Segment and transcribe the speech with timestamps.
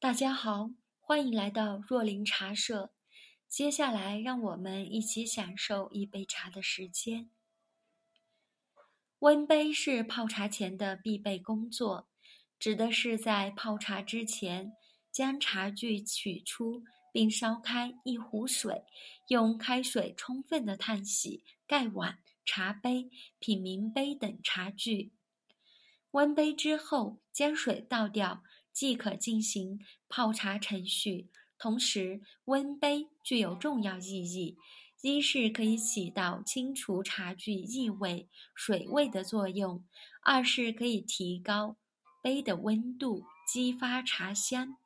[0.00, 2.90] 大家好，欢迎来到若琳茶社。
[3.46, 7.28] 接下来，让我们一起享受一杯茶的时间。
[9.18, 12.08] 温杯是泡茶前的必备工作，
[12.58, 14.72] 指的是在泡茶之前，
[15.12, 16.82] 将茶具取出，
[17.12, 18.84] 并烧开一壶水，
[19.28, 25.12] 用开水充分的烫洗盖碗、茶杯、品茗杯等茶具。
[26.12, 28.42] 温杯之后，将水倒掉。
[28.72, 31.28] 即可进行泡茶程序。
[31.58, 34.56] 同时，温杯具有重要意义：
[35.02, 39.84] 一是可以起到清除茶具异味、水味的作用；
[40.22, 41.76] 二是可以提高
[42.22, 44.76] 杯的温度，激发茶香。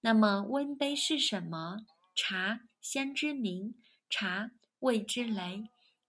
[0.00, 1.86] 那么，温杯是什么？
[2.14, 3.74] 茶，香之名；
[4.08, 5.64] 茶，味之雷；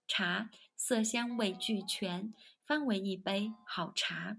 [0.06, 2.32] 茶，色香味俱全，
[2.64, 4.36] 方为一杯好茶。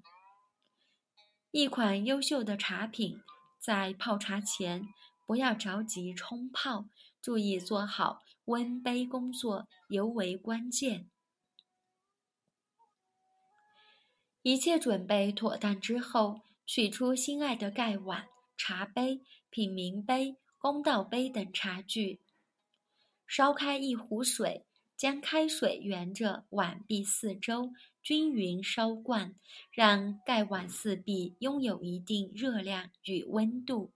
[1.52, 3.22] 一款优秀的茶品，
[3.58, 4.86] 在泡茶前
[5.26, 6.90] 不要着急冲泡，
[7.22, 11.10] 注意做好温杯工作尤为关键。
[14.42, 22.22] 一切准备妥当之后，取出心爱的盖碗、茶杯、品茗杯、公道杯等茶具，
[23.26, 24.66] 烧开一壶水，
[24.98, 27.72] 将开水沿着碗壁四周。
[28.08, 29.36] 均匀烧灌，
[29.70, 33.92] 让盖碗四壁拥有一定热量与温度。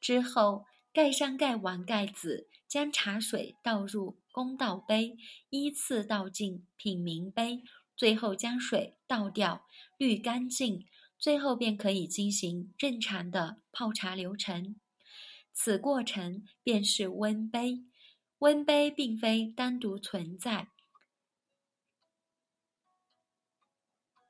[0.00, 5.16] 之后，盖上盖碗盖子，将茶水倒入公道杯，
[5.50, 7.62] 依次倒进品茗杯，
[7.94, 10.84] 最后将水倒掉，滤干净，
[11.16, 14.74] 最后便可以进行正常的泡茶流程。
[15.52, 17.84] 此过程便是温杯。
[18.40, 20.71] 温杯并非单独存在。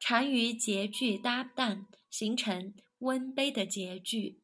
[0.04, 4.40] 常与节具搭档，形成温杯的节具。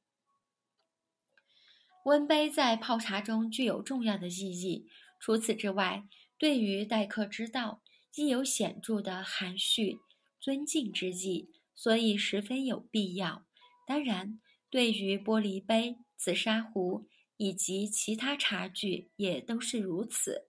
[2.04, 4.86] 温杯在泡茶中具有重要的意义。
[5.18, 6.06] 除此之外，
[6.38, 7.82] 对于待客之道，
[8.14, 9.98] 亦有显著的含蓄、
[10.38, 13.44] 尊敬之意，所以十分有必要。
[13.84, 20.46] 当然，对于玻璃杯、紫砂壶以及其他茶具，也都是如此。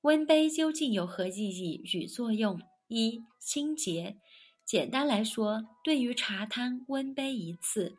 [0.00, 2.60] 温杯究竟有何意义与作用？
[2.94, 4.18] 一清洁，
[4.66, 7.96] 简单来说，对于茶汤温杯一次，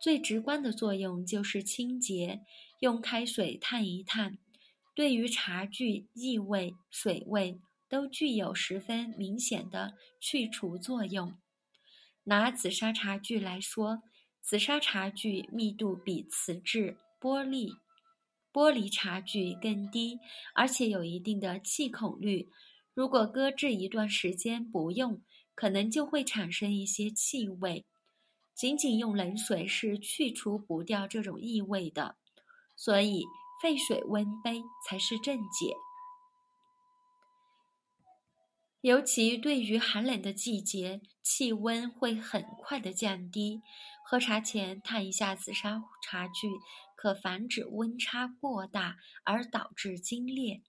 [0.00, 2.40] 最直观的作用就是清洁。
[2.80, 4.38] 用开水烫一烫，
[4.94, 11.34] 对于茶具异味、水味都具有十分明显的去除作用。
[12.24, 14.02] 拿紫砂茶具来说，
[14.40, 17.70] 紫砂茶具密度比瓷质、玻璃、
[18.50, 20.18] 玻璃茶具更低，
[20.54, 22.48] 而且有一定的气孔率。
[22.94, 25.20] 如果搁置一段时间不用，
[25.54, 27.84] 可能就会产生一些气味。
[28.54, 32.16] 仅仅用冷水是去除不掉这种异味的，
[32.76, 33.24] 所以
[33.60, 35.74] 沸水温杯才是正解。
[38.80, 43.60] 尤其对于寒冷的季节，气温会很快的降低。
[44.06, 46.48] 喝茶前烫一下紫砂茶具，
[46.94, 50.62] 可防止温差过大而导致皲裂。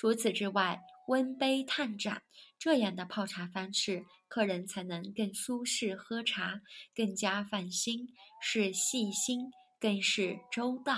[0.00, 2.22] 除此之外，温杯烫盏，
[2.58, 6.62] 这样的泡茶方式，客人才能更舒适喝茶，
[6.94, 8.08] 更加放心，
[8.40, 10.96] 是细心，更是周到。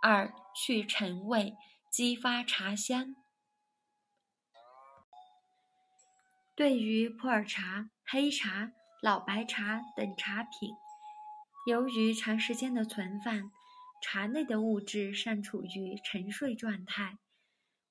[0.00, 1.54] 二去陈味，
[1.92, 3.14] 激发茶香。
[6.56, 10.70] 对于普洱茶、黑茶、老白茶等茶品，
[11.66, 13.52] 由于长时间的存放，
[14.00, 17.18] 茶内的物质尚处于沉睡状态。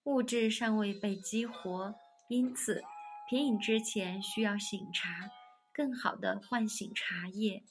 [0.04, 1.96] 物质尚未被激活，
[2.28, 2.84] 因此
[3.30, 5.30] 品饮之前需要醒茶，
[5.72, 7.64] 更好的唤醒茶叶，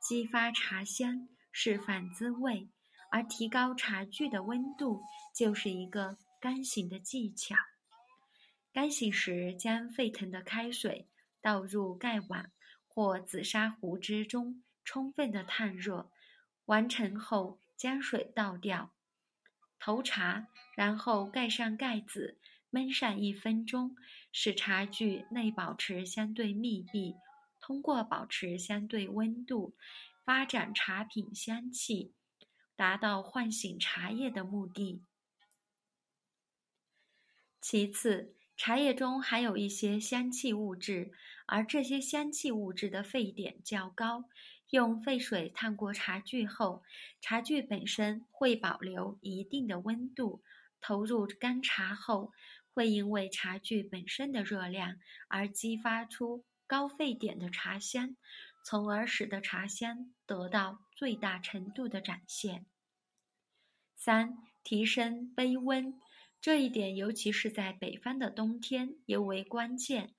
[0.00, 2.68] 激发茶香，释放滋味，
[3.10, 5.02] 而提高茶具的温度
[5.34, 7.56] 就是一个干醒的技巧。
[8.72, 11.08] 干醒时，将沸腾的开水
[11.42, 12.52] 倒入盖碗
[12.86, 16.12] 或紫砂壶之中，充分的烫热，
[16.66, 18.92] 完成后将水倒掉。
[19.78, 22.38] 投茶，然后盖上盖子，
[22.70, 23.96] 焖上一分钟，
[24.32, 27.14] 使茶具内保持相对密闭。
[27.60, 29.74] 通过保持相对温度，
[30.24, 32.14] 发展茶品香气，
[32.76, 35.02] 达到唤醒茶叶的目的。
[37.60, 41.10] 其次，茶叶中含有一些香气物质，
[41.46, 44.24] 而这些香气物质的沸点较高。
[44.70, 46.82] 用沸水烫过茶具后，
[47.20, 50.42] 茶具本身会保留一定的温度。
[50.80, 52.32] 投入干茶后，
[52.72, 54.96] 会因为茶具本身的热量
[55.28, 58.16] 而激发出高沸点的茶香，
[58.64, 62.66] 从而使得茶香得到最大程度的展现。
[63.96, 65.98] 三、提升杯温，
[66.40, 70.14] 这一点尤其是在北方的冬天尤为关键。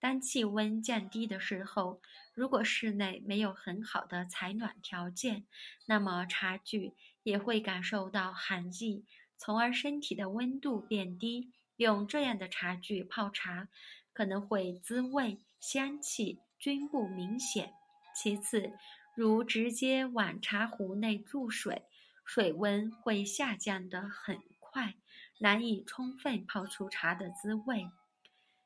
[0.00, 2.00] 当气温降低的时候，
[2.34, 5.44] 如果室内没有很好的采暖条件，
[5.86, 9.04] 那么茶具也会感受到寒意，
[9.36, 11.52] 从而身体的温度变低。
[11.76, 13.68] 用这样的茶具泡茶，
[14.12, 17.72] 可能会滋味、香气均不明显。
[18.14, 18.72] 其次，
[19.14, 21.84] 如直接往茶壶内注水，
[22.24, 24.96] 水温会下降得很快，
[25.38, 27.88] 难以充分泡出茶的滋味。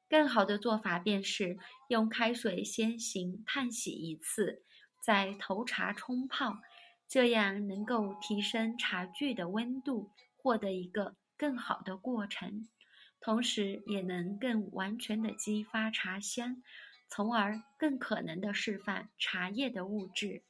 [0.09, 1.59] 更好的做法便是
[1.89, 4.63] 用开水先行烫洗一次，
[5.03, 6.59] 再投茶冲泡，
[7.09, 12.69] 这样能够提升茶具的温度，获得一个更好的过程，
[13.21, 16.63] 同时也能更完全的激发茶香，
[17.09, 20.43] 从而更可能的释放茶叶的物质。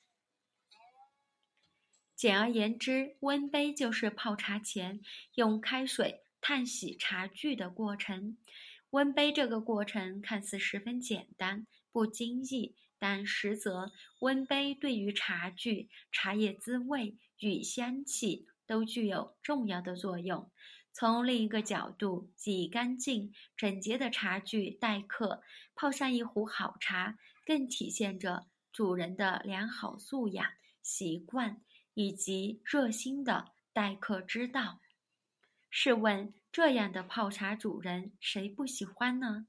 [2.16, 5.00] 简而言之，温杯就是泡茶前
[5.34, 8.36] 用开水烫洗茶具的过程。
[8.94, 20.48] 温杯这个过程看似十分简单不经意，但实则温杯对于茶具、茶叶滋味与香气都具有重要的作用。
[20.92, 25.42] 从另一个角度，以干净整洁的茶具待客，
[25.74, 30.46] 泡上一壶好茶，更体现着主人的良好素养、
[30.84, 31.60] 习惯
[31.94, 34.78] 以及热心的待客之道。
[35.68, 36.32] 试问？
[36.54, 39.48] 这样的泡茶主人，谁不喜欢呢？